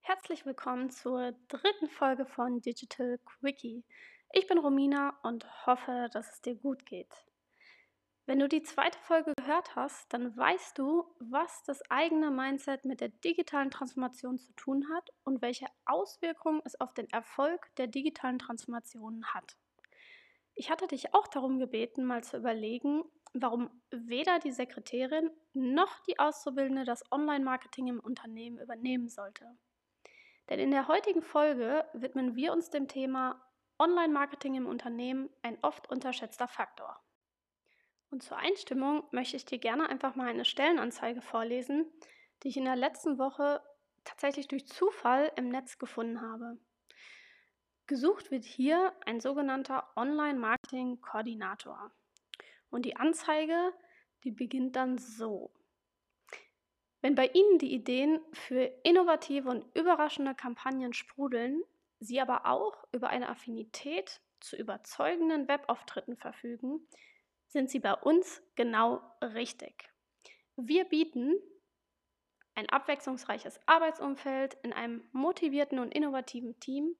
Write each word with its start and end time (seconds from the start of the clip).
Herzlich 0.00 0.44
willkommen 0.44 0.90
zur 0.90 1.34
dritten 1.46 1.86
Folge 1.88 2.26
von 2.26 2.60
Digital 2.60 3.20
Quickie. 3.24 3.84
Ich 4.32 4.48
bin 4.48 4.58
Romina 4.58 5.16
und 5.22 5.46
hoffe, 5.66 6.08
dass 6.12 6.32
es 6.32 6.42
dir 6.42 6.56
gut 6.56 6.84
geht. 6.84 7.24
Wenn 8.24 8.40
du 8.40 8.48
die 8.48 8.64
zweite 8.64 8.98
Folge 8.98 9.34
gehört 9.36 9.76
hast, 9.76 10.12
dann 10.12 10.36
weißt 10.36 10.76
du, 10.78 11.04
was 11.20 11.62
das 11.62 11.80
eigene 11.92 12.32
Mindset 12.32 12.84
mit 12.84 13.00
der 13.00 13.10
digitalen 13.10 13.70
Transformation 13.70 14.36
zu 14.40 14.52
tun 14.54 14.88
hat 14.92 15.10
und 15.22 15.42
welche 15.42 15.68
Auswirkungen 15.84 16.60
es 16.64 16.74
auf 16.80 16.92
den 16.92 17.08
Erfolg 17.10 17.72
der 17.76 17.86
digitalen 17.86 18.40
Transformation 18.40 19.24
hat. 19.26 19.56
Ich 20.56 20.70
hatte 20.70 20.86
dich 20.86 21.14
auch 21.14 21.28
darum 21.28 21.58
gebeten, 21.58 22.04
mal 22.04 22.24
zu 22.24 22.38
überlegen, 22.38 23.04
warum 23.34 23.70
weder 23.90 24.38
die 24.38 24.52
Sekretärin 24.52 25.30
noch 25.52 26.00
die 26.00 26.18
Auszubildende 26.18 26.84
das 26.84 27.04
Online-Marketing 27.12 27.88
im 27.88 28.00
Unternehmen 28.00 28.58
übernehmen 28.58 29.08
sollte. 29.08 29.44
Denn 30.48 30.58
in 30.58 30.70
der 30.70 30.88
heutigen 30.88 31.22
Folge 31.22 31.84
widmen 31.92 32.36
wir 32.36 32.52
uns 32.52 32.70
dem 32.70 32.88
Thema 32.88 33.42
Online-Marketing 33.78 34.54
im 34.54 34.66
Unternehmen, 34.66 35.28
ein 35.42 35.58
oft 35.60 35.90
unterschätzter 35.90 36.48
Faktor. 36.48 36.98
Und 38.10 38.22
zur 38.22 38.38
Einstimmung 38.38 39.04
möchte 39.10 39.36
ich 39.36 39.44
dir 39.44 39.58
gerne 39.58 39.90
einfach 39.90 40.14
mal 40.14 40.28
eine 40.28 40.46
Stellenanzeige 40.46 41.20
vorlesen, 41.20 41.84
die 42.42 42.48
ich 42.48 42.56
in 42.56 42.64
der 42.64 42.76
letzten 42.76 43.18
Woche 43.18 43.60
tatsächlich 44.04 44.48
durch 44.48 44.66
Zufall 44.66 45.30
im 45.36 45.48
Netz 45.48 45.78
gefunden 45.78 46.22
habe. 46.22 46.56
Gesucht 47.86 48.30
wird 48.32 48.44
hier 48.44 48.92
ein 49.04 49.20
sogenannter 49.20 49.88
Online-Marketing-Koordinator. 49.94 51.92
Und 52.70 52.84
die 52.84 52.96
Anzeige, 52.96 53.72
die 54.24 54.32
beginnt 54.32 54.74
dann 54.74 54.98
so. 54.98 55.52
Wenn 57.00 57.14
bei 57.14 57.28
Ihnen 57.28 57.58
die 57.58 57.72
Ideen 57.72 58.20
für 58.32 58.62
innovative 58.82 59.48
und 59.48 59.64
überraschende 59.76 60.34
Kampagnen 60.34 60.92
sprudeln, 60.92 61.62
Sie 62.00 62.20
aber 62.20 62.46
auch 62.46 62.76
über 62.92 63.08
eine 63.08 63.28
Affinität 63.28 64.20
zu 64.40 64.56
überzeugenden 64.56 65.46
Webauftritten 65.46 66.16
verfügen, 66.16 66.86
sind 67.46 67.70
Sie 67.70 67.78
bei 67.78 67.94
uns 67.94 68.42
genau 68.56 69.00
richtig. 69.22 69.88
Wir 70.56 70.84
bieten 70.84 71.34
ein 72.56 72.68
abwechslungsreiches 72.68 73.60
Arbeitsumfeld 73.66 74.54
in 74.62 74.72
einem 74.72 75.08
motivierten 75.12 75.78
und 75.78 75.94
innovativen 75.94 76.58
Team, 76.58 76.96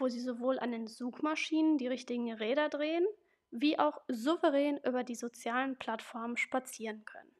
wo 0.00 0.08
Sie 0.08 0.20
sowohl 0.20 0.58
an 0.58 0.72
den 0.72 0.86
Suchmaschinen 0.86 1.78
die 1.78 1.88
richtigen 1.88 2.32
Räder 2.32 2.68
drehen, 2.68 3.06
wie 3.50 3.78
auch 3.78 4.00
souverän 4.08 4.78
über 4.78 5.04
die 5.04 5.14
sozialen 5.14 5.76
Plattformen 5.78 6.36
spazieren 6.36 7.04
können. 7.04 7.34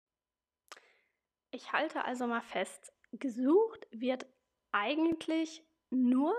Ich 1.50 1.72
halte 1.72 2.04
also 2.04 2.26
mal 2.26 2.42
fest, 2.42 2.92
gesucht 3.12 3.86
wird 3.90 4.26
eigentlich 4.72 5.64
nur 5.90 6.34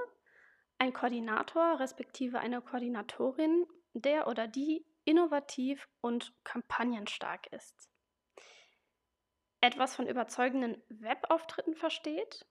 ein 0.77 0.93
Koordinator 0.93 1.79
respektive 1.79 2.39
eine 2.39 2.61
Koordinatorin, 2.61 3.65
der 3.93 4.27
oder 4.27 4.47
die 4.47 4.85
innovativ 5.03 5.89
und 5.99 6.33
kampagnenstark 6.43 7.47
ist, 7.51 7.89
etwas 9.59 9.95
von 9.95 10.07
überzeugenden 10.07 10.81
Webauftritten 10.89 11.75
versteht 11.75 12.45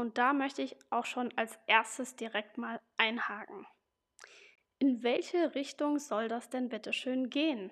und 0.00 0.18
da 0.18 0.32
möchte 0.32 0.62
ich 0.62 0.76
auch 0.90 1.04
schon 1.04 1.32
als 1.36 1.58
erstes 1.66 2.16
direkt 2.16 2.58
mal 2.58 2.80
einhaken. 2.96 3.66
In 4.78 5.02
welche 5.02 5.54
Richtung 5.54 5.98
soll 5.98 6.28
das 6.28 6.48
denn 6.48 6.70
bitte 6.70 6.92
schön 6.92 7.28
gehen? 7.28 7.70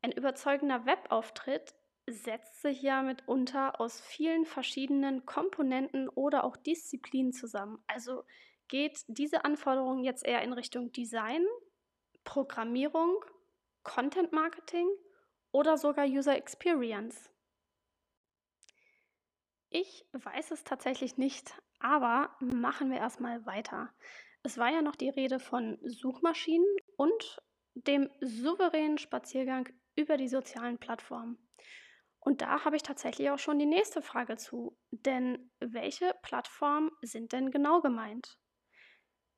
Ein 0.00 0.12
überzeugender 0.12 0.86
Webauftritt 0.86 1.74
setzt 2.06 2.62
sich 2.62 2.82
ja 2.82 3.02
mitunter 3.02 3.80
aus 3.80 4.00
vielen 4.00 4.46
verschiedenen 4.46 5.26
Komponenten 5.26 6.08
oder 6.08 6.44
auch 6.44 6.56
Disziplinen 6.56 7.32
zusammen. 7.32 7.82
Also 7.88 8.22
geht 8.68 9.04
diese 9.08 9.44
Anforderung 9.44 10.04
jetzt 10.04 10.24
eher 10.24 10.42
in 10.42 10.52
Richtung 10.52 10.92
Design, 10.92 11.44
Programmierung, 12.22 13.24
Content 13.82 14.32
Marketing 14.32 14.88
oder 15.50 15.76
sogar 15.76 16.06
User 16.06 16.36
Experience? 16.36 17.28
Ich 19.70 20.06
weiß 20.12 20.50
es 20.52 20.64
tatsächlich 20.64 21.18
nicht, 21.18 21.54
aber 21.78 22.34
machen 22.40 22.90
wir 22.90 22.98
erstmal 22.98 23.44
weiter. 23.44 23.92
Es 24.42 24.56
war 24.56 24.70
ja 24.70 24.82
noch 24.82 24.96
die 24.96 25.10
Rede 25.10 25.38
von 25.40 25.78
Suchmaschinen 25.82 26.66
und 26.96 27.42
dem 27.74 28.08
souveränen 28.20 28.98
Spaziergang 28.98 29.68
über 29.94 30.16
die 30.16 30.28
sozialen 30.28 30.78
Plattformen. 30.78 31.38
Und 32.20 32.40
da 32.40 32.64
habe 32.64 32.76
ich 32.76 32.82
tatsächlich 32.82 33.30
auch 33.30 33.38
schon 33.38 33.58
die 33.58 33.66
nächste 33.66 34.02
Frage 34.02 34.36
zu. 34.36 34.76
Denn 34.90 35.50
welche 35.60 36.14
Plattformen 36.22 36.90
sind 37.02 37.32
denn 37.32 37.50
genau 37.50 37.80
gemeint? 37.80 38.38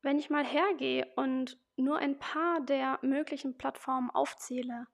Wenn 0.02 0.18
ich 0.18 0.30
mal 0.30 0.44
hergehe 0.44 1.06
und 1.16 1.58
nur 1.76 1.98
ein 1.98 2.18
paar 2.18 2.60
der 2.60 2.98
möglichen 3.02 3.58
Plattformen 3.58 4.10
aufzähle, 4.10 4.86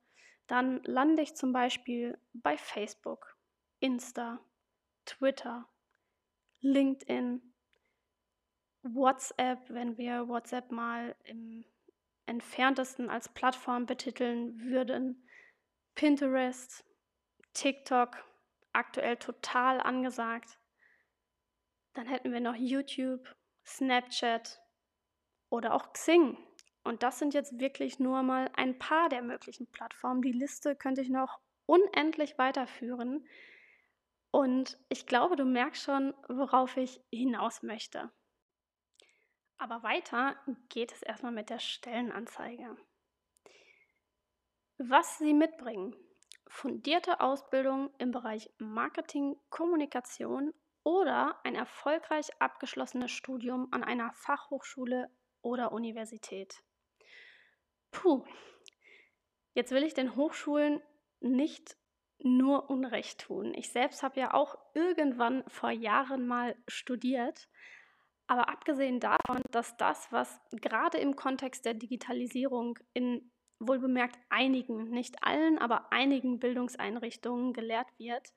dann 0.47 0.83
lande 0.85 1.23
ich 1.23 1.37
zum 1.37 1.53
Beispiel 1.53 2.19
bei 2.33 2.57
Facebook, 2.57 3.37
Insta, 3.81 4.41
Twitter, 5.06 5.67
LinkedIn, 6.61 7.41
WhatsApp, 8.83 9.69
wenn 9.69 9.97
wir 9.97 10.28
WhatsApp 10.28 10.71
mal 10.71 11.17
im 11.25 11.65
entferntesten 12.27 13.09
als 13.09 13.28
Plattform 13.28 13.87
betiteln 13.87 14.61
würden, 14.61 15.28
Pinterest, 15.94 16.84
TikTok, 17.55 18.25
aktuell 18.72 19.17
total 19.17 19.81
angesagt. 19.81 20.59
Dann 21.94 22.06
hätten 22.06 22.33
wir 22.33 22.41
noch 22.41 22.56
YouTube, 22.56 23.34
Snapchat 23.65 24.61
oder 25.49 25.75
auch 25.75 25.93
Xing. 25.93 26.37
Und 26.84 27.03
das 27.03 27.19
sind 27.19 27.34
jetzt 27.34 27.59
wirklich 27.59 27.99
nur 27.99 28.23
mal 28.23 28.50
ein 28.55 28.78
paar 28.78 29.09
der 29.09 29.23
möglichen 29.23 29.71
Plattformen. 29.71 30.23
Die 30.23 30.33
Liste 30.33 30.77
könnte 30.77 31.00
ich 31.00 31.09
noch 31.09 31.41
unendlich 31.65 32.38
weiterführen. 32.38 33.27
Und 34.37 34.77
ich 34.91 35.07
glaube, 35.07 35.35
du 35.35 35.47
merkst 35.47 35.83
schon, 35.83 36.13
worauf 36.29 36.77
ich 36.77 37.01
hinaus 37.11 37.63
möchte. 37.63 38.13
Aber 39.57 39.83
weiter 39.83 40.37
geht 40.69 40.93
es 40.93 41.03
erstmal 41.03 41.33
mit 41.33 41.49
der 41.49 41.59
Stellenanzeige. 41.59 42.77
Was 44.77 45.17
sie 45.17 45.33
mitbringen. 45.33 45.97
Fundierte 46.49 47.21
Ausbildung 47.21 47.89
im 47.97 48.11
Bereich 48.11 48.51
Marketing, 48.59 49.41
Kommunikation 49.49 50.53
oder 50.85 51.41
ein 51.43 51.55
erfolgreich 51.55 52.29
abgeschlossenes 52.39 53.13
Studium 53.13 53.69
an 53.71 53.83
einer 53.83 54.13
Fachhochschule 54.13 55.09
oder 55.41 55.73
Universität. 55.73 56.63
Puh, 57.91 58.23
jetzt 59.55 59.73
will 59.73 59.83
ich 59.83 59.95
den 59.95 60.15
Hochschulen 60.15 60.83
nicht 61.21 61.79
nur 62.19 62.71
Unrecht 62.71 63.21
tun. 63.21 63.53
Ich 63.54 63.71
selbst 63.71 64.03
habe 64.03 64.21
ja 64.21 64.34
auch 64.34 64.56
irgendwann 64.75 65.44
vor 65.49 65.71
Jahren 65.71 66.27
mal 66.27 66.56
studiert. 66.69 67.49
Aber 68.27 68.49
abgesehen 68.49 68.99
davon, 68.99 69.43
dass 69.53 69.77
das, 69.77 70.10
was 70.10 70.41
gerade 70.50 70.99
im 70.99 71.15
Kontext 71.15 71.65
der 71.65 71.75
Digitalisierung 71.75 72.78
in 72.93 73.31
wohlbemerkt 73.59 74.19
einigen, 74.28 74.91
nicht 74.91 75.22
allen, 75.22 75.59
aber 75.59 75.93
einigen 75.93 76.38
Bildungseinrichtungen 76.38 77.53
gelehrt 77.53 77.88
wird, 77.99 78.34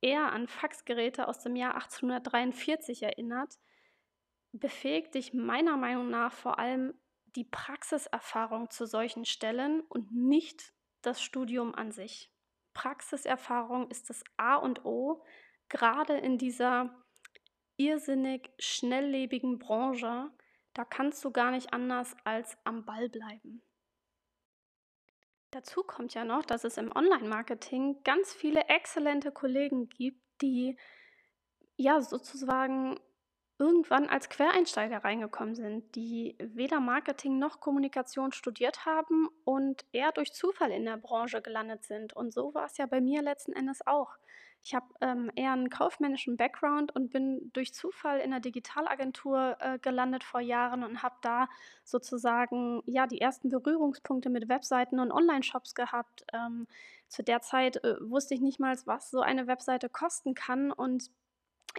eher 0.00 0.32
an 0.32 0.48
Faxgeräte 0.48 1.28
aus 1.28 1.40
dem 1.40 1.56
Jahr 1.56 1.74
1843 1.74 3.02
erinnert, 3.02 3.58
befähigt 4.52 5.14
dich 5.14 5.34
meiner 5.34 5.76
Meinung 5.76 6.08
nach 6.10 6.32
vor 6.32 6.58
allem 6.58 6.94
die 7.36 7.44
Praxiserfahrung 7.44 8.70
zu 8.70 8.86
solchen 8.86 9.24
Stellen 9.24 9.80
und 9.82 10.12
nicht 10.12 10.72
das 11.02 11.22
Studium 11.22 11.74
an 11.74 11.92
sich. 11.92 12.31
Praxiserfahrung 12.74 13.90
ist 13.90 14.10
das 14.10 14.22
A 14.36 14.56
und 14.56 14.84
O, 14.84 15.24
gerade 15.68 16.16
in 16.16 16.38
dieser 16.38 17.04
irrsinnig 17.76 18.50
schnelllebigen 18.58 19.58
Branche. 19.58 20.30
Da 20.74 20.84
kannst 20.84 21.24
du 21.24 21.30
gar 21.30 21.50
nicht 21.50 21.72
anders 21.72 22.16
als 22.24 22.56
am 22.64 22.84
Ball 22.84 23.08
bleiben. 23.08 23.62
Dazu 25.50 25.82
kommt 25.82 26.14
ja 26.14 26.24
noch, 26.24 26.46
dass 26.46 26.64
es 26.64 26.78
im 26.78 26.90
Online-Marketing 26.94 28.02
ganz 28.04 28.32
viele 28.32 28.68
exzellente 28.68 29.32
Kollegen 29.32 29.90
gibt, 29.90 30.22
die 30.40 30.78
ja 31.76 32.00
sozusagen 32.00 32.98
irgendwann 33.62 34.08
als 34.08 34.28
Quereinsteiger 34.28 35.04
reingekommen 35.04 35.54
sind, 35.54 35.94
die 35.94 36.36
weder 36.40 36.80
Marketing 36.80 37.38
noch 37.38 37.60
Kommunikation 37.60 38.32
studiert 38.32 38.86
haben 38.86 39.28
und 39.44 39.84
eher 39.92 40.10
durch 40.10 40.32
Zufall 40.32 40.72
in 40.72 40.84
der 40.84 40.96
Branche 40.96 41.40
gelandet 41.40 41.84
sind. 41.84 42.12
Und 42.12 42.34
so 42.34 42.54
war 42.54 42.66
es 42.66 42.76
ja 42.76 42.86
bei 42.86 43.00
mir 43.00 43.22
letzten 43.22 43.52
Endes 43.52 43.86
auch. 43.86 44.16
Ich 44.64 44.74
habe 44.74 44.86
ähm, 45.00 45.30
eher 45.36 45.52
einen 45.52 45.70
kaufmännischen 45.70 46.36
Background 46.36 46.94
und 46.94 47.10
bin 47.10 47.50
durch 47.52 47.72
Zufall 47.72 48.18
in 48.18 48.32
einer 48.32 48.40
Digitalagentur 48.40 49.56
äh, 49.60 49.78
gelandet 49.78 50.24
vor 50.24 50.40
Jahren 50.40 50.82
und 50.82 51.02
habe 51.04 51.16
da 51.22 51.48
sozusagen 51.84 52.82
ja 52.86 53.06
die 53.06 53.20
ersten 53.20 53.48
Berührungspunkte 53.48 54.28
mit 54.28 54.48
Webseiten 54.48 54.98
und 54.98 55.12
Online-Shops 55.12 55.76
gehabt. 55.76 56.24
Ähm, 56.32 56.66
zu 57.06 57.22
der 57.22 57.42
Zeit 57.42 57.82
äh, 57.84 57.94
wusste 58.00 58.34
ich 58.34 58.40
nicht 58.40 58.58
mal, 58.58 58.74
was 58.86 59.10
so 59.10 59.20
eine 59.20 59.46
Webseite 59.46 59.88
kosten 59.88 60.34
kann 60.34 60.72
und 60.72 61.10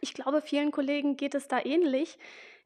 ich 0.01 0.13
glaube, 0.13 0.41
vielen 0.41 0.71
Kollegen 0.71 1.17
geht 1.17 1.35
es 1.35 1.47
da 1.47 1.63
ähnlich. 1.63 2.17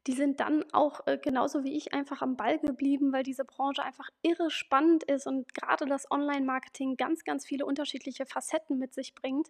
Die 0.06 0.12
sind 0.12 0.40
dann 0.40 0.64
auch 0.72 1.06
äh, 1.06 1.18
genauso 1.18 1.64
wie 1.64 1.76
ich 1.76 1.92
einfach 1.92 2.22
am 2.22 2.36
Ball 2.36 2.58
geblieben, 2.58 3.12
weil 3.12 3.22
diese 3.22 3.44
Branche 3.44 3.82
einfach 3.82 4.08
irre 4.22 4.50
spannend 4.50 5.04
ist 5.04 5.26
und 5.26 5.54
gerade 5.54 5.86
das 5.86 6.10
Online-Marketing 6.10 6.96
ganz, 6.96 7.24
ganz 7.24 7.46
viele 7.46 7.66
unterschiedliche 7.66 8.24
Facetten 8.26 8.78
mit 8.78 8.94
sich 8.94 9.14
bringt 9.14 9.48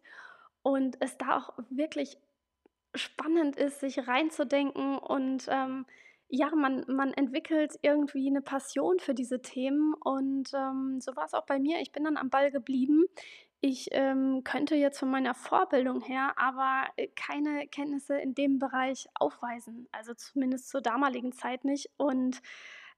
und 0.62 0.96
es 1.00 1.16
da 1.18 1.36
auch 1.38 1.50
wirklich 1.70 2.18
spannend 2.94 3.56
ist, 3.56 3.80
sich 3.80 4.08
reinzudenken 4.08 4.98
und 4.98 5.46
ähm, 5.48 5.86
ja, 6.30 6.50
man, 6.54 6.84
man 6.88 7.14
entwickelt 7.14 7.78
irgendwie 7.82 8.28
eine 8.28 8.42
Passion 8.42 8.98
für 8.98 9.14
diese 9.14 9.40
Themen 9.40 9.94
und 9.94 10.50
ähm, 10.54 11.00
so 11.00 11.16
war 11.16 11.24
es 11.24 11.34
auch 11.34 11.46
bei 11.46 11.58
mir. 11.58 11.80
Ich 11.80 11.92
bin 11.92 12.04
dann 12.04 12.18
am 12.18 12.28
Ball 12.28 12.50
geblieben. 12.50 13.04
Ich 13.60 13.88
ähm, 13.90 14.44
könnte 14.44 14.76
jetzt 14.76 15.00
von 15.00 15.10
meiner 15.10 15.34
Vorbildung 15.34 16.00
her 16.00 16.32
aber 16.37 16.87
äh, 16.96 17.08
keine 17.08 17.66
Kenntnisse 17.66 18.16
in 18.16 18.34
dem 18.34 18.60
Bereich 18.60 19.08
aufweisen, 19.14 19.88
also 19.90 20.14
zumindest 20.14 20.69
zur 20.69 20.81
damaligen 20.81 21.32
Zeit 21.32 21.64
nicht. 21.64 21.90
Und 21.96 22.40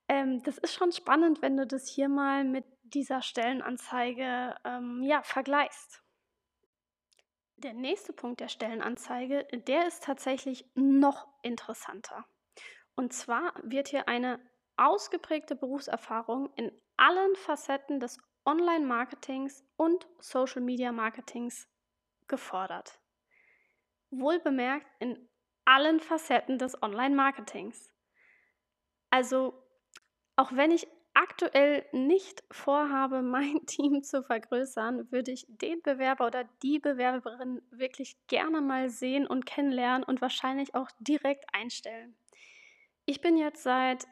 ähm, 0.08 0.42
das 0.42 0.58
ist 0.58 0.74
schon 0.74 0.92
spannend, 0.92 1.40
wenn 1.40 1.56
du 1.56 1.66
das 1.66 1.88
hier 1.88 2.10
mal 2.10 2.44
mit 2.44 2.64
dieser 2.82 3.22
Stellenanzeige 3.22 4.54
ähm, 4.64 5.02
ja, 5.02 5.22
vergleichst. 5.22 6.02
Der 7.56 7.72
nächste 7.72 8.12
Punkt 8.12 8.40
der 8.40 8.48
Stellenanzeige, 8.48 9.46
der 9.66 9.86
ist 9.86 10.04
tatsächlich 10.04 10.66
noch 10.74 11.26
interessanter. 11.42 12.26
Und 12.96 13.14
zwar 13.14 13.54
wird 13.62 13.88
hier 13.88 14.08
eine 14.08 14.40
ausgeprägte 14.76 15.56
Berufserfahrung 15.56 16.50
in 16.56 16.70
allen 16.96 17.34
Facetten 17.36 18.00
des 18.00 18.18
Online-Marketings 18.50 19.64
und 19.76 20.08
Social-Media-Marketings 20.18 21.68
gefordert. 22.26 22.98
Wohlbemerkt 24.10 24.86
in 24.98 25.28
allen 25.64 26.00
Facetten 26.00 26.58
des 26.58 26.82
Online-Marketings. 26.82 27.92
Also, 29.10 29.54
auch 30.34 30.50
wenn 30.52 30.72
ich 30.72 30.88
aktuell 31.14 31.86
nicht 31.92 32.42
vorhabe, 32.50 33.22
mein 33.36 33.66
Team 33.66 34.02
zu 34.02 34.24
vergrößern, 34.24 35.12
würde 35.12 35.30
ich 35.30 35.46
den 35.46 35.80
Bewerber 35.82 36.26
oder 36.26 36.42
die 36.64 36.80
Bewerberin 36.80 37.62
wirklich 37.70 38.16
gerne 38.26 38.60
mal 38.60 38.90
sehen 38.90 39.28
und 39.28 39.46
kennenlernen 39.46 40.02
und 40.02 40.20
wahrscheinlich 40.20 40.74
auch 40.74 40.90
direkt 40.98 41.44
einstellen. 41.52 42.16
Ich 43.04 43.20
bin 43.20 43.36
jetzt 43.36 43.62
seit 43.62 44.08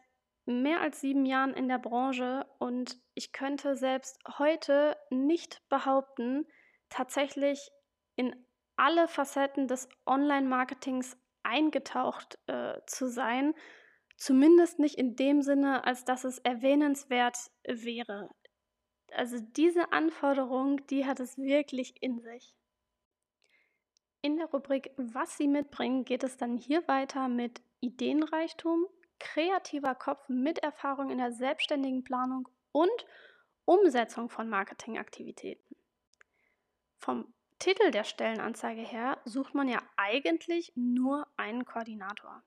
mehr 0.48 0.80
als 0.80 1.00
sieben 1.00 1.26
Jahren 1.26 1.52
in 1.54 1.68
der 1.68 1.78
Branche 1.78 2.46
und 2.58 2.98
ich 3.14 3.32
könnte 3.32 3.76
selbst 3.76 4.18
heute 4.38 4.96
nicht 5.10 5.62
behaupten, 5.68 6.46
tatsächlich 6.88 7.70
in 8.16 8.34
alle 8.76 9.08
Facetten 9.08 9.68
des 9.68 9.88
Online-Marketings 10.06 11.16
eingetaucht 11.42 12.38
äh, 12.46 12.80
zu 12.86 13.08
sein. 13.08 13.54
Zumindest 14.16 14.78
nicht 14.78 14.96
in 14.96 15.16
dem 15.16 15.42
Sinne, 15.42 15.84
als 15.84 16.04
dass 16.04 16.24
es 16.24 16.38
erwähnenswert 16.38 17.36
wäre. 17.64 18.30
Also 19.12 19.38
diese 19.40 19.92
Anforderung, 19.92 20.84
die 20.88 21.06
hat 21.06 21.20
es 21.20 21.38
wirklich 21.38 21.94
in 22.02 22.20
sich. 22.20 22.54
In 24.22 24.36
der 24.36 24.46
Rubrik 24.46 24.90
Was 24.96 25.36
Sie 25.36 25.46
mitbringen, 25.46 26.04
geht 26.04 26.24
es 26.24 26.36
dann 26.36 26.56
hier 26.56 26.86
weiter 26.88 27.28
mit 27.28 27.62
Ideenreichtum, 27.80 28.86
kreativer 29.18 29.94
Kopf 29.94 30.28
mit 30.28 30.58
Erfahrung 30.58 31.10
in 31.10 31.18
der 31.18 31.32
selbstständigen 31.32 32.04
Planung 32.04 32.48
und 32.72 33.06
Umsetzung 33.64 34.30
von 34.30 34.48
Marketingaktivitäten. 34.48 35.76
Vom 36.98 37.32
Titel 37.58 37.90
der 37.90 38.04
Stellenanzeige 38.04 38.82
her 38.82 39.18
sucht 39.24 39.54
man 39.54 39.68
ja 39.68 39.82
eigentlich 39.96 40.72
nur 40.76 41.26
einen 41.36 41.64
Koordinator. 41.64 42.42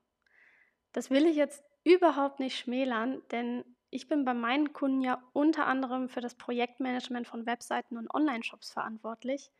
Das 0.93 1.09
will 1.09 1.25
ich 1.25 1.35
jetzt 1.35 1.63
überhaupt 1.83 2.39
nicht 2.39 2.57
schmälern, 2.57 3.21
denn 3.31 3.63
ich 3.89 4.07
bin 4.07 4.23
bei 4.23 4.33
meinen 4.33 4.71
Kunden 4.71 5.01
ja 5.01 5.21
unter 5.33 5.67
anderem 5.67 6.07
für 6.07 6.21
das 6.21 6.35
Projektmanagement 6.35 7.27
von 7.27 7.45
Webseiten 7.45 7.97
und 7.97 8.13
Online-Shops 8.13 8.71
verantwortlich. 8.71 9.51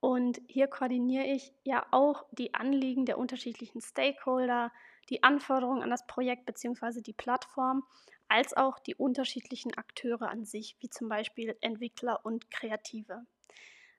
Und 0.00 0.40
hier 0.46 0.66
koordiniere 0.66 1.24
ich 1.24 1.52
ja 1.64 1.86
auch 1.90 2.24
die 2.32 2.54
Anliegen 2.54 3.06
der 3.06 3.18
unterschiedlichen 3.18 3.80
Stakeholder, 3.80 4.70
die 5.10 5.22
Anforderungen 5.22 5.82
an 5.82 5.90
das 5.90 6.06
Projekt 6.06 6.46
bzw. 6.46 7.02
die 7.02 7.12
Plattform, 7.12 7.84
als 8.28 8.56
auch 8.56 8.78
die 8.78 8.94
unterschiedlichen 8.94 9.76
Akteure 9.76 10.28
an 10.28 10.44
sich, 10.44 10.76
wie 10.80 10.88
zum 10.88 11.08
Beispiel 11.08 11.56
Entwickler 11.60 12.24
und 12.24 12.50
Kreative. 12.50 13.26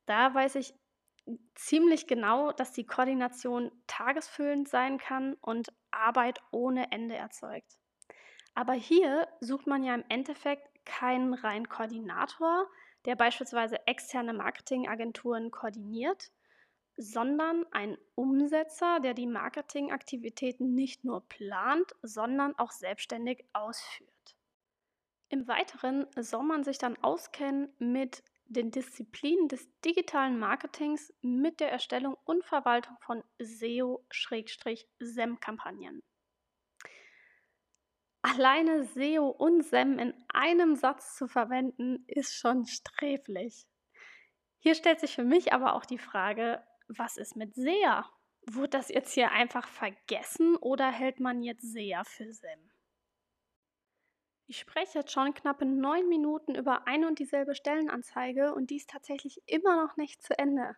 Da 0.05 0.33
weiß 0.33 0.55
ich 0.55 0.73
ziemlich 1.53 2.07
genau, 2.07 2.51
dass 2.51 2.71
die 2.71 2.85
Koordination 2.85 3.71
tagesfüllend 3.87 4.69
sein 4.69 4.97
kann 4.97 5.35
und 5.41 5.71
Arbeit 5.91 6.39
ohne 6.51 6.91
Ende 6.91 7.15
erzeugt. 7.15 7.77
Aber 8.55 8.73
hier 8.73 9.27
sucht 9.39 9.67
man 9.67 9.83
ja 9.83 9.93
im 9.95 10.03
Endeffekt 10.09 10.67
keinen 10.85 11.33
reinen 11.33 11.69
Koordinator, 11.69 12.67
der 13.05 13.15
beispielsweise 13.15 13.85
externe 13.87 14.33
Marketingagenturen 14.33 15.51
koordiniert, 15.51 16.31
sondern 16.97 17.65
ein 17.71 17.97
Umsetzer, 18.15 18.99
der 18.99 19.13
die 19.13 19.27
Marketingaktivitäten 19.27 20.73
nicht 20.73 21.03
nur 21.03 21.27
plant, 21.27 21.91
sondern 22.01 22.57
auch 22.57 22.71
selbstständig 22.71 23.45
ausführt. 23.53 24.09
Im 25.29 25.47
Weiteren 25.47 26.07
soll 26.17 26.43
man 26.43 26.63
sich 26.63 26.77
dann 26.77 26.97
auskennen 27.01 27.73
mit 27.79 28.23
den 28.45 28.69
Disziplinen 28.69 29.47
des 29.47 29.67
digitalen 29.79 30.37
Marketings 30.37 31.11
mit 31.21 31.61
der 31.61 31.71
Erstellung 31.71 32.17
und 32.25 32.43
Verwaltung 32.43 32.97
von 32.99 33.23
SEO-SEM-Kampagnen. 33.39 36.03
Alleine 38.23 38.83
SEO 38.83 39.29
und 39.29 39.63
SEM 39.63 39.97
in 39.97 40.13
einem 40.27 40.75
Satz 40.75 41.15
zu 41.15 41.27
verwenden, 41.27 42.03
ist 42.07 42.35
schon 42.35 42.65
sträflich. 42.65 43.65
Hier 44.59 44.75
stellt 44.75 44.99
sich 44.99 45.15
für 45.15 45.23
mich 45.23 45.53
aber 45.53 45.73
auch 45.73 45.85
die 45.85 45.97
Frage, 45.97 46.61
was 46.97 47.17
ist 47.17 47.35
mit 47.35 47.55
SEA? 47.55 48.09
Wurde 48.47 48.69
das 48.69 48.89
jetzt 48.89 49.13
hier 49.13 49.31
einfach 49.31 49.67
vergessen 49.67 50.55
oder 50.57 50.91
hält 50.91 51.19
man 51.19 51.43
jetzt 51.43 51.71
SEA 51.71 52.03
für 52.03 52.33
SEM? 52.33 52.71
Ich 54.47 54.59
spreche 54.59 54.99
jetzt 54.99 55.11
schon 55.11 55.33
knappe 55.33 55.65
neun 55.65 56.09
Minuten 56.09 56.55
über 56.55 56.85
eine 56.87 57.07
und 57.07 57.19
dieselbe 57.19 57.55
Stellenanzeige 57.55 58.53
und 58.53 58.69
die 58.69 58.77
ist 58.77 58.89
tatsächlich 58.89 59.41
immer 59.45 59.81
noch 59.81 59.95
nicht 59.95 60.21
zu 60.21 60.37
Ende. 60.37 60.75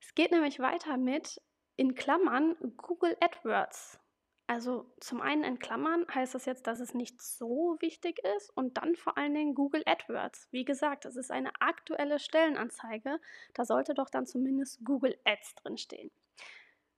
Es 0.00 0.14
geht 0.14 0.30
nämlich 0.30 0.58
weiter 0.58 0.96
mit 0.96 1.40
in 1.76 1.94
Klammern 1.94 2.56
Google 2.76 3.16
AdWords. 3.20 4.00
Also 4.48 4.90
zum 4.98 5.20
einen 5.20 5.44
in 5.44 5.58
Klammern 5.58 6.06
heißt 6.12 6.34
das 6.34 6.46
jetzt, 6.46 6.66
dass 6.66 6.80
es 6.80 6.94
nicht 6.94 7.20
so 7.20 7.76
wichtig 7.80 8.18
ist 8.36 8.48
und 8.56 8.78
dann 8.78 8.96
vor 8.96 9.18
allen 9.18 9.34
Dingen 9.34 9.54
Google 9.54 9.82
AdWords. 9.84 10.48
Wie 10.50 10.64
gesagt, 10.64 11.04
das 11.04 11.16
ist 11.16 11.30
eine 11.30 11.52
aktuelle 11.60 12.18
Stellenanzeige, 12.18 13.20
da 13.52 13.64
sollte 13.66 13.92
doch 13.92 14.08
dann 14.08 14.24
zumindest 14.24 14.82
Google 14.86 15.18
Ads 15.24 15.56
drinstehen. 15.56 16.10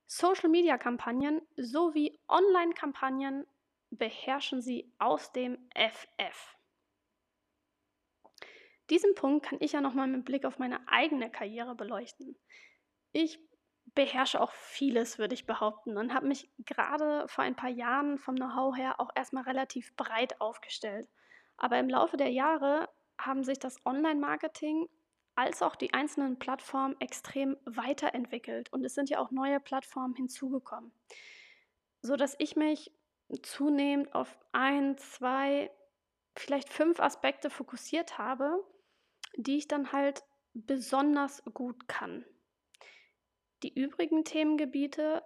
Social-Media-Kampagnen 0.07 1.41
sowie 1.57 2.17
Online-Kampagnen 2.29 3.45
beherrschen 3.89 4.61
Sie 4.61 4.89
aus 4.97 5.33
dem 5.33 5.57
FF. 5.75 6.55
Diesen 8.89 9.13
Punkt 9.13 9.45
kann 9.45 9.57
ich 9.59 9.73
ja 9.73 9.81
nochmal 9.81 10.07
mit 10.07 10.23
Blick 10.23 10.45
auf 10.45 10.57
meine 10.57 10.87
eigene 10.87 11.29
Karriere 11.29 11.75
beleuchten. 11.75 12.37
Ich 13.11 13.39
beherrsche 13.95 14.39
auch 14.39 14.51
vieles, 14.51 15.19
würde 15.19 15.33
ich 15.33 15.45
behaupten, 15.45 15.97
und 15.97 16.13
habe 16.13 16.27
mich 16.27 16.49
gerade 16.65 17.27
vor 17.27 17.43
ein 17.43 17.55
paar 17.55 17.69
Jahren 17.69 18.17
vom 18.17 18.35
Know-how 18.35 18.75
her 18.75 18.99
auch 18.99 19.09
erstmal 19.15 19.43
relativ 19.43 19.95
breit 19.95 20.39
aufgestellt. 20.39 21.09
Aber 21.57 21.77
im 21.79 21.89
Laufe 21.89 22.17
der 22.17 22.29
Jahre 22.29 22.89
haben 23.19 23.43
sich 23.43 23.59
das 23.59 23.85
Online-Marketing 23.85 24.87
als 25.35 25.61
auch 25.61 25.75
die 25.75 25.93
einzelnen 25.93 26.39
Plattformen 26.39 26.99
extrem 26.99 27.57
weiterentwickelt 27.65 28.71
und 28.73 28.83
es 28.83 28.95
sind 28.95 29.09
ja 29.09 29.19
auch 29.19 29.31
neue 29.31 29.59
Plattformen 29.59 30.13
hinzugekommen, 30.13 30.91
sodass 32.01 32.35
ich 32.37 32.55
mich 32.55 32.91
zunehmend 33.41 34.13
auf 34.13 34.37
ein, 34.51 34.97
zwei, 34.97 35.71
vielleicht 36.35 36.69
fünf 36.69 36.99
Aspekte 36.99 37.49
fokussiert 37.49 38.17
habe, 38.17 38.63
die 39.35 39.57
ich 39.57 39.67
dann 39.67 39.91
halt 39.91 40.23
besonders 40.53 41.43
gut 41.53 41.87
kann. 41.87 42.25
Die 43.63 43.73
übrigen 43.73 44.23
Themengebiete 44.23 45.23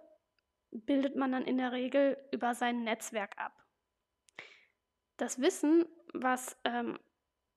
bildet 0.70 1.16
man 1.16 1.32
dann 1.32 1.44
in 1.44 1.58
der 1.58 1.72
Regel 1.72 2.18
über 2.32 2.54
sein 2.54 2.84
Netzwerk 2.84 3.38
ab. 3.38 3.52
Das 5.16 5.40
Wissen, 5.40 5.86
was 6.12 6.56
ähm, 6.64 6.98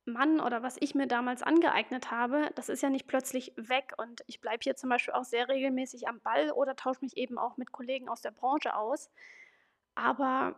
man 0.06 0.40
oder 0.40 0.64
was 0.64 0.78
ich 0.80 0.96
mir 0.96 1.08
damals 1.08 1.44
angeeignet 1.44 2.12
habe, 2.12 2.50
das 2.56 2.70
ist 2.70 2.82
ja 2.82 2.90
nicht 2.90 3.08
plötzlich 3.08 3.54
weg. 3.58 3.94
Und 3.98 4.24
ich 4.28 4.42
bleibe 4.42 4.64
hier 4.64 4.76
zum 4.76 4.90
Beispiel 4.90 5.14
auch 5.14 5.26
sehr 5.26 5.50
regelmäßig 5.50 6.08
am 6.08 6.22
Ball 6.22 6.52
oder 6.52 6.76
tausche 6.76 7.02
mich 7.02 7.18
eben 7.18 7.38
auch 7.38 7.58
mit 7.58 7.72
Kollegen 7.72 8.10
aus 8.10 8.22
der 8.22 8.32
Branche 8.32 8.76
aus. 8.76 9.10
Aber 9.96 10.56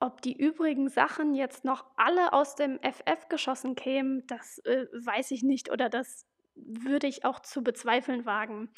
ob 0.00 0.20
die 0.20 0.36
übrigen 0.36 0.88
Sachen 0.88 1.34
jetzt 1.34 1.64
noch 1.64 1.84
alle 1.96 2.32
aus 2.32 2.54
dem 2.54 2.78
FF 2.80 3.28
geschossen 3.28 3.74
kämen, 3.76 4.26
das 4.26 4.58
äh, 4.60 4.86
weiß 4.92 5.30
ich 5.30 5.42
nicht 5.42 5.70
oder 5.70 5.88
das 5.88 6.26
würde 6.56 7.06
ich 7.06 7.24
auch 7.24 7.40
zu 7.40 7.62
bezweifeln 7.62 8.24
wagen. 8.24 8.70